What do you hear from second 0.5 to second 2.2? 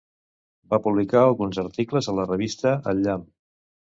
Va publicar alguns articles a